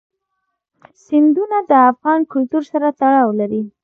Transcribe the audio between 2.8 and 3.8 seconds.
تړاو لري.